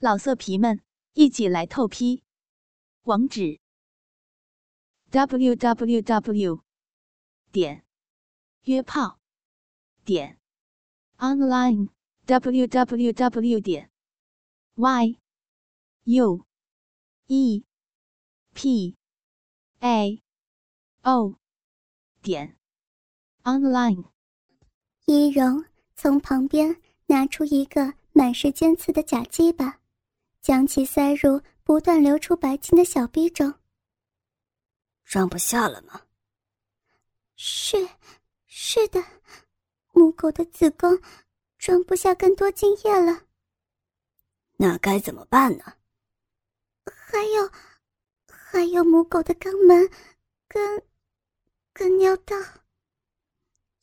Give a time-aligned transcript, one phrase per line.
[0.00, 0.80] 老色皮们，
[1.14, 2.22] 一起来透批！
[3.02, 3.58] 网址
[5.10, 6.62] ：w w w
[7.50, 7.84] 点
[8.62, 9.18] 约炮
[10.04, 10.38] 点
[11.16, 11.88] online
[12.26, 13.90] w w w 点
[14.76, 15.18] y
[16.04, 16.46] u
[17.26, 17.64] e
[18.54, 18.96] p
[19.80, 20.22] a
[21.02, 21.34] o
[22.22, 22.56] 点
[23.42, 24.04] online。
[25.06, 25.64] 易容
[25.96, 29.77] 从旁边拿出一个满是尖刺的假鸡巴。
[30.48, 33.52] 将其塞入不断流出白金的小逼中。
[35.04, 36.00] 装不下了吗？
[37.36, 37.86] 是，
[38.46, 39.04] 是的，
[39.92, 40.98] 母狗的子宫
[41.58, 43.24] 装不下更多精液了。
[44.56, 45.64] 那该怎么办呢？
[46.86, 47.50] 还有，
[48.26, 49.90] 还有母狗的肛门，
[50.48, 50.82] 跟，
[51.74, 52.34] 跟尿道。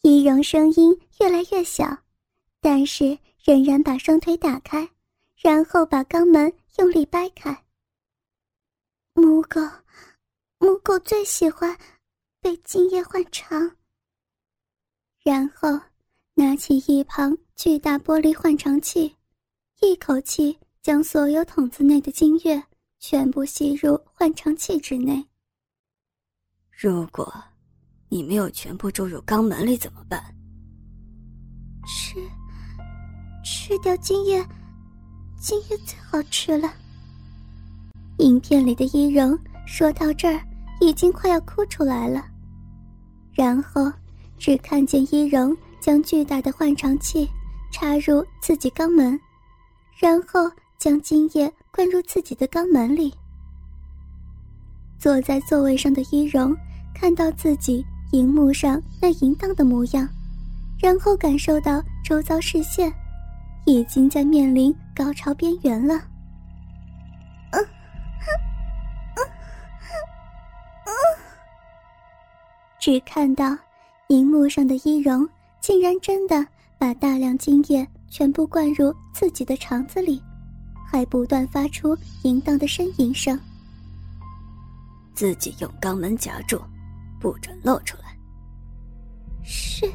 [0.00, 1.84] 易容声音越来越小，
[2.58, 4.88] 但是仍然把双腿打开。
[5.44, 7.64] 然后把肛门用力掰开。
[9.12, 9.60] 母狗，
[10.58, 11.76] 母狗最喜欢
[12.40, 13.76] 被精液换肠。
[15.22, 15.78] 然后
[16.32, 19.14] 拿起一旁巨大玻璃换肠器，
[19.82, 22.64] 一口气将所有筒子内的精液
[22.98, 25.22] 全部吸入换肠器之内。
[26.70, 27.30] 如果
[28.08, 30.24] 你没有全部注入肛门里怎么办？
[31.86, 32.18] 吃，
[33.44, 34.42] 吃掉精液。
[35.46, 36.72] 今夜最好吃了。
[38.20, 40.40] 影片里的伊容说到这儿，
[40.80, 42.24] 已经快要哭出来了。
[43.34, 43.92] 然后，
[44.38, 47.28] 只看见伊容将巨大的换肠器
[47.70, 49.20] 插入自己肛门，
[49.98, 53.12] 然后将精液灌入自己的肛门里。
[54.98, 56.56] 坐在座位上的伊容
[56.94, 60.08] 看到自己荧幕上那淫荡的模样，
[60.80, 62.90] 然后感受到周遭视线。
[63.66, 66.00] 已经在面临高潮边缘了。
[72.78, 73.56] 只看到
[74.08, 75.26] 荧幕上的伊容，
[75.58, 80.22] 竟然真的把大量精液全部灌入自己的肠子里，
[80.86, 83.40] 还不断发出淫荡的呻吟声。
[85.14, 86.60] 自己用肛门夹住，
[87.18, 88.14] 不准露出来。
[89.42, 89.90] 是，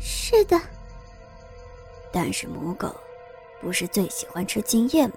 [0.00, 0.60] 是的。
[2.12, 2.94] 但是母狗，
[3.60, 5.14] 不是最喜欢吃精液吗？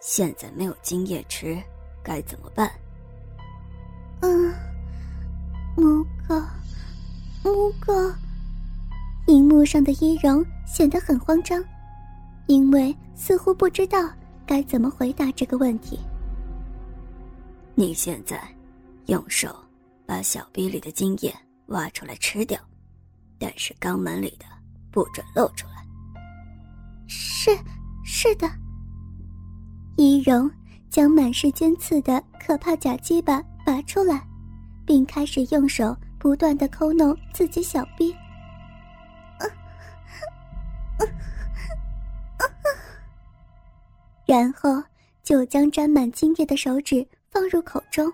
[0.00, 1.56] 现在没有精液吃，
[2.02, 2.70] 该怎么办？
[4.20, 4.52] 嗯，
[5.76, 6.34] 母狗，
[7.44, 7.92] 母狗。
[9.28, 11.64] 荧幕上的伊容显得很慌张，
[12.46, 14.10] 因为似乎不知道
[14.44, 15.98] 该怎么回答这个问题。
[17.74, 18.42] 你现在
[19.06, 19.54] 用手
[20.04, 21.32] 把小臂里的精液
[21.66, 22.60] 挖出来吃掉，
[23.38, 24.44] 但是肛门里的
[24.90, 25.71] 不准露出来。
[27.14, 27.50] 是，
[28.04, 28.48] 是的。
[29.96, 30.50] 伊容
[30.88, 34.26] 将满是尖刺的可怕假鸡巴拔出来，
[34.86, 38.16] 并开始用手不断的抠弄自己小臂，
[44.24, 44.82] 然后
[45.22, 48.10] 就将沾满精液的手指放入口中。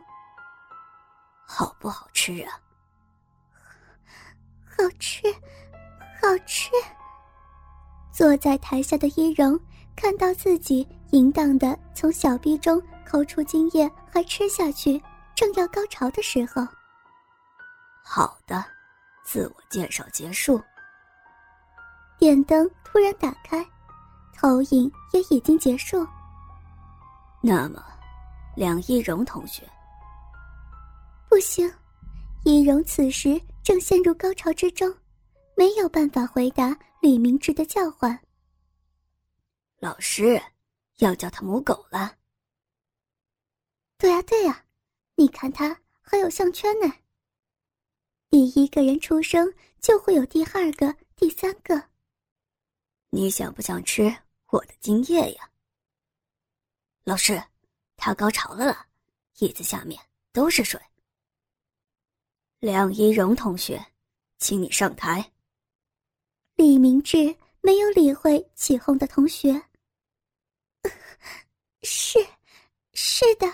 [1.47, 2.61] 好不好吃啊？
[4.67, 5.23] 好吃，
[6.21, 6.71] 好吃。
[8.19, 9.57] 坐在台下的伊容
[9.95, 15.01] 看到自己淫荡的从小臂中抠出精液，还吃下去，
[15.37, 16.67] 正要高潮的时候。
[18.03, 18.65] 好的，
[19.23, 20.61] 自我介绍结束。
[22.19, 23.65] 电灯突然打开，
[24.37, 26.05] 投影也已经结束。
[27.41, 27.81] 那么，
[28.57, 29.63] 梁一荣同学，
[31.29, 31.73] 不行，
[32.45, 34.93] 伊容此时正陷入高潮之中。
[35.57, 38.19] 没有办法回答李明志的叫唤。
[39.79, 40.41] 老师，
[40.97, 42.17] 要叫他母狗了。
[43.97, 44.65] 对呀对呀，
[45.15, 46.93] 你看他还有项圈呢。
[48.31, 51.83] 第一个人出生就会有第二个、第三个。
[53.11, 54.15] 你想不想吃
[54.49, 55.51] 我的精液呀？
[57.05, 57.43] 老师，
[57.97, 58.87] 他高潮了了，
[59.39, 59.99] 椅子下面
[60.33, 60.81] 都是水。
[62.59, 63.83] 梁一荣同学，
[64.39, 65.33] 请你上台。
[66.59, 69.63] 李明志没有理会起哄的同学。
[71.85, 72.19] 是，
[72.95, 73.47] 是的。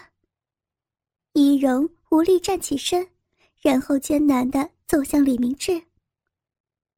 [1.34, 3.06] 易容无力站起身，
[3.60, 5.86] 然后艰难的走向李明志。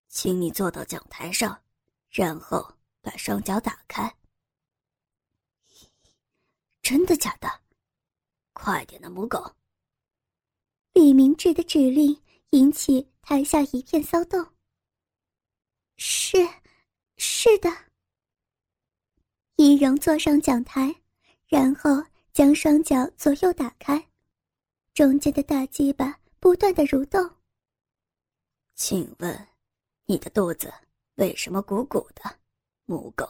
[0.07, 1.61] 请你坐到讲台上，
[2.09, 2.73] 然后
[3.03, 4.17] 把双脚打开。
[6.83, 7.49] 真的假的？
[8.53, 9.57] 快点的，母狗。
[10.93, 14.47] 李明志的指令引起台下一片骚动。
[15.97, 16.37] 是，
[17.17, 17.71] 是的。
[19.57, 20.95] 易容坐上讲台，
[21.47, 24.11] 然后将双脚左右打开，
[24.93, 27.31] 中间的大鸡巴不断的蠕动。
[28.75, 29.49] 请问，
[30.05, 30.73] 你的肚子
[31.15, 32.39] 为什么鼓鼓的，
[32.85, 33.27] 母狗？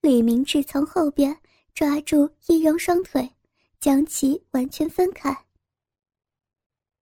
[0.00, 1.40] 李明志从后边
[1.72, 3.32] 抓住易容双腿，
[3.78, 5.46] 将其完全分开。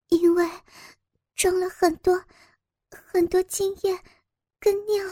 [0.09, 0.47] 因为
[1.35, 2.23] 装了很多
[2.91, 3.99] 很多精液
[4.65, 5.05] 跟尿。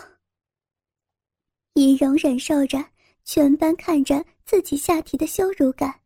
[1.75, 2.83] 易容忍受着
[3.23, 6.01] 全班看着自己下体的羞辱感，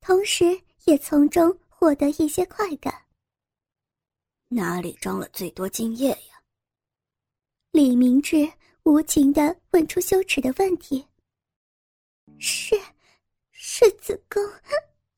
[0.00, 0.44] 同时
[0.84, 2.94] 也从中获得一些快感。
[4.46, 6.40] 哪里装了最多精液呀？
[7.72, 8.48] 李明志
[8.84, 11.04] 无情的问出羞耻的问题。
[12.38, 12.80] 是，
[13.50, 14.40] 是子宫。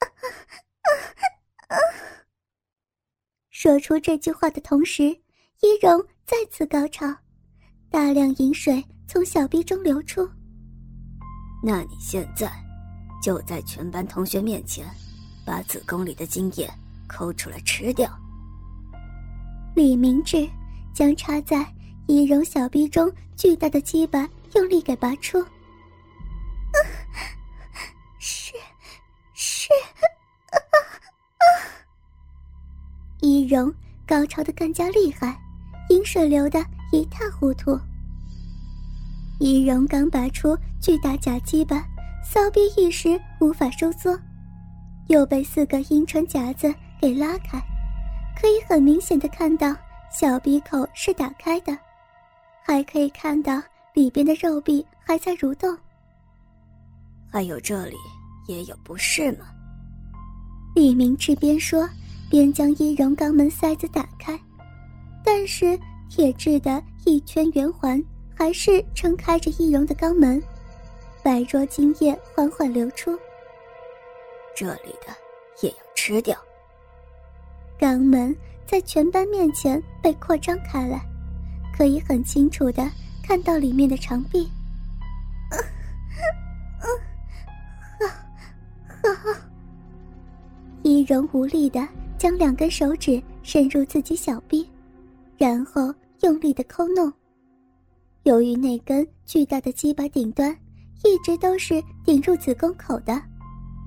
[3.50, 5.02] 说出这句话的同时，
[5.60, 7.06] 伊荣再次高潮，
[7.90, 10.28] 大量饮水从小臂中流出。
[11.62, 12.50] 那你现在
[13.22, 14.86] 就在全班同学面前，
[15.44, 16.70] 把子宫里的精液
[17.08, 18.08] 抠出来吃掉。
[19.74, 20.48] 李明志
[20.94, 21.66] 将插在
[22.06, 25.44] 伊荣小臂中巨大的鸡巴用力给拔出。
[28.18, 28.52] 是，
[29.34, 29.68] 是，
[30.50, 30.56] 啊
[31.38, 31.44] 啊！
[33.20, 33.72] 易容
[34.06, 35.38] 高潮的更加厉害，
[35.88, 37.78] 饮水流的一塌糊涂。
[39.38, 41.84] 易容刚拔出巨大假鸡巴，
[42.24, 44.18] 骚逼一时无法收缩，
[45.08, 47.60] 又被四个阴唇夹子给拉开，
[48.40, 49.76] 可以很明显的看到
[50.10, 51.76] 小鼻口是打开的，
[52.64, 53.62] 还可以看到
[53.92, 55.76] 里边的肉壁还在蠕动。
[57.30, 57.96] 还有这里
[58.48, 59.46] 也有不是吗？
[60.74, 61.86] 李明志边说
[62.30, 64.38] 边将易容肛门塞子打开，
[65.22, 68.02] 但是铁质的一圈圆环
[68.34, 70.42] 还是撑开着易容的肛门，
[71.22, 73.18] 白若精液缓缓流出。
[74.54, 75.14] 这里的
[75.60, 76.34] 也要吃掉。
[77.78, 78.34] 肛门
[78.66, 80.98] 在全班面前被扩张开来，
[81.76, 82.90] 可以很清楚的
[83.22, 84.50] 看到里面的长臂。
[90.82, 91.86] 易容无力的
[92.16, 94.66] 将两根手指伸入自己小臂，
[95.38, 97.12] 然后用力的抠弄。
[98.24, 100.50] 由于那根巨大的鸡巴顶端
[101.04, 103.20] 一直都是顶入子宫口的，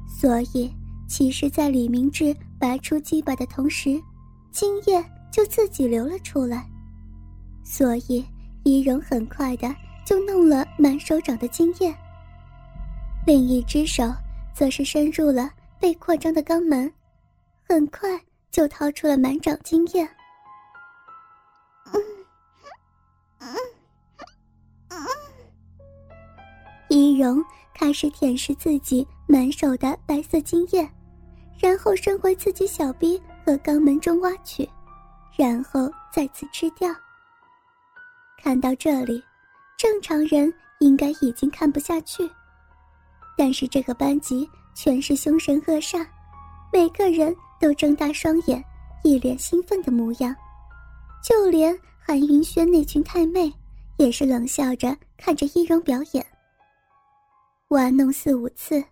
[0.07, 0.71] 所以
[1.07, 4.01] 其实，在李明志拔出鸡巴的同时，
[4.51, 6.69] 精液就自己流了出来。
[7.63, 8.25] 所以，
[8.63, 9.73] 易容很快的
[10.05, 11.93] 就弄了满手掌的精液。
[13.25, 14.03] 另一只手。
[14.51, 15.49] 则是伸入了
[15.79, 16.91] 被扩张的肛门，
[17.63, 18.19] 很快
[18.51, 20.05] 就掏出了满掌精液。
[27.19, 27.43] 容
[27.73, 30.89] 开始舔舐自己满手的白色精液，
[31.59, 34.67] 然后伸回自己小臂和肛门中挖取，
[35.35, 36.89] 然后再次吃掉。
[38.41, 39.21] 看到这里，
[39.77, 42.29] 正常人应该已经看不下去。
[43.37, 46.05] 但是这个班级全是凶神恶煞，
[46.71, 48.63] 每个人都睁大双眼，
[49.03, 50.33] 一脸兴奋的模样，
[51.23, 53.53] 就连韩云轩那群太妹
[53.97, 56.25] 也是冷笑着看着易容表演。
[57.69, 58.83] 玩弄四五次，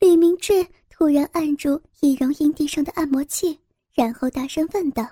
[0.00, 3.60] 李明志突然按住易容阴地上的按摩器，
[3.94, 5.08] 然后大声问道：“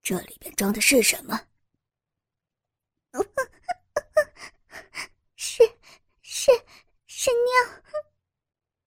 [0.00, 1.40] 这里边装的是什么？”
[5.34, 5.64] 是，
[6.22, 6.52] 是。
[7.08, 7.82] 是尿，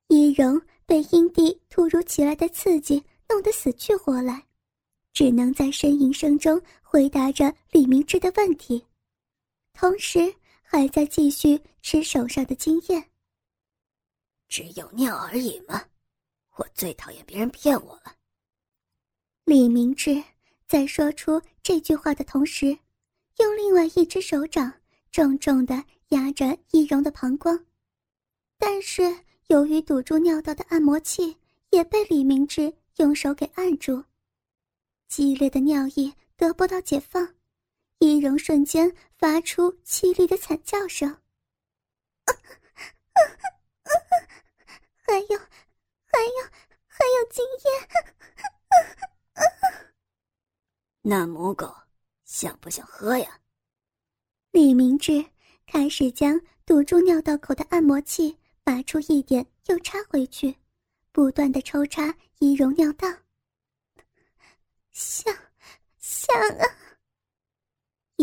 [0.08, 4.48] 易容被阴蒂突如其来的刺激弄得死去活来，
[5.12, 8.88] 只能在呻吟声中回答着李明志的问题，
[9.74, 10.34] 同时
[10.74, 13.12] 还在继续吃手上的经验。
[14.48, 15.80] 只有尿而已吗？
[16.56, 18.16] 我最讨厌别人骗我了。
[19.46, 20.24] 李明志
[20.66, 22.76] 在说出这句话的同时，
[23.38, 24.74] 用另外一只手掌
[25.12, 25.76] 重重的
[26.08, 27.64] 压着易容的膀胱。
[28.58, 29.04] 但是
[29.50, 31.38] 由于堵住尿道的按摩器
[31.70, 34.04] 也被李明志用手给按住，
[35.08, 37.36] 激烈的尿意得不到解放，
[38.04, 41.10] 易容瞬间发出凄厉的惨叫声。
[45.06, 45.38] 还有，
[46.06, 46.44] 还有，
[46.88, 47.90] 还有经验。
[51.02, 51.74] 那母狗
[52.26, 53.40] 想不想喝呀？
[54.52, 55.26] 李明志
[55.66, 58.38] 开始将堵住尿道口的按摩器。
[58.66, 60.56] 拔出一点，又插回去，
[61.12, 63.06] 不断的抽插易容尿道。
[64.94, 65.36] 想，
[65.98, 66.66] 想啊！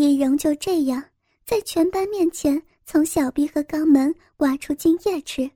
[0.01, 1.03] 易容就这样
[1.45, 5.49] 在全班面前从小臂和肛门挖出精液吃，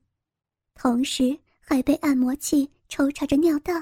[0.75, 3.73] 同时还被按摩器抽插着尿道。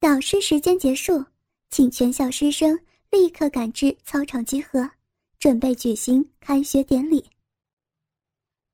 [0.00, 1.24] 导师时间结束，
[1.70, 2.78] 请全校师生
[3.10, 4.90] 立刻赶至操场集合，
[5.38, 7.24] 准备举行开学典礼。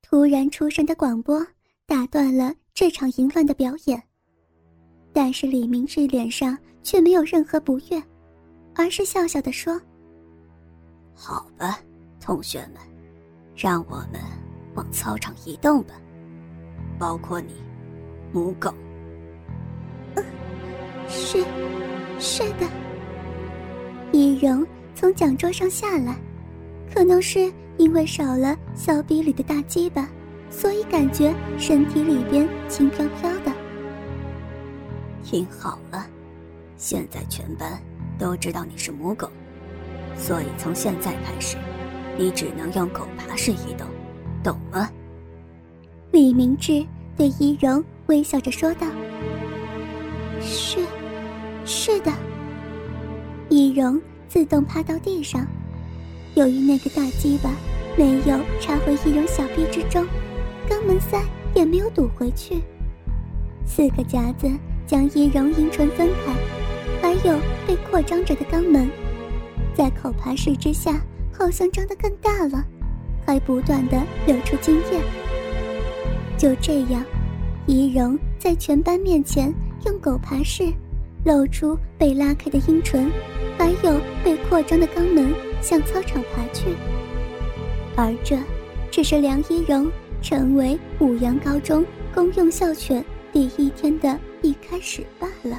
[0.00, 1.46] 突然出声的广播
[1.86, 4.02] 打断了这场淫乱的表演，
[5.12, 8.02] 但是李明志脸上却没有任何不悦，
[8.74, 9.80] 而是笑笑的说
[11.14, 11.78] ：“好吧，
[12.20, 12.76] 同学们，
[13.56, 14.20] 让我们
[14.74, 15.94] 往操场移动吧，
[16.98, 17.54] 包括你，
[18.32, 18.72] 母狗。
[20.16, 20.24] ”“嗯，
[21.08, 21.44] 是，
[22.18, 22.68] 是的。”
[24.12, 26.16] 易容从讲桌上下来，
[26.92, 27.52] 可能是。
[27.78, 30.06] 因为少了小臂里的大鸡巴，
[30.50, 33.50] 所以感觉身体里边轻飘飘的。
[35.22, 36.06] 听好了，
[36.76, 37.80] 现在全班
[38.20, 39.28] 都知道你是母狗，
[40.14, 41.56] 所以从现在开始，
[42.18, 43.86] 你只能用狗爬式移动，
[44.44, 44.88] 懂吗？
[46.12, 46.86] 李明志
[47.16, 48.86] 对易容微笑着说道
[50.40, 50.78] ：“是，
[51.64, 52.12] 是的。”
[53.48, 55.46] 易容自动趴到地上，
[56.34, 57.50] 由于那个大鸡巴。
[57.98, 60.06] 没有插回易容小臂之中，
[60.68, 61.20] 肛门塞
[61.56, 62.62] 也没有堵回去。
[63.66, 64.48] 四个夹子
[64.86, 66.32] 将易容阴唇分开，
[67.00, 68.88] 还有被扩张着的肛门，
[69.74, 71.00] 在口爬式之下，
[71.32, 72.64] 好像张得更大了，
[73.26, 75.00] 还不断的流出精液。
[76.36, 77.04] 就这样，
[77.66, 79.52] 易容在全班面前
[79.86, 80.72] 用狗爬式，
[81.24, 83.10] 露出被拉开的阴唇，
[83.58, 86.74] 还有被扩张的肛门，向操场爬去。
[87.96, 88.38] 而这，
[88.90, 89.90] 只是梁一荣
[90.22, 95.58] 成为五阳高中公用校犬第一天的一开始罢了。